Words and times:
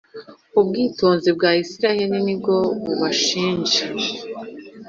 Ubwibone 0.59 1.27
bw 1.37 1.43
Abisirayeli 1.49 2.17
ni 2.25 2.35
bwo 2.39 2.57
bubashinja 2.83 3.81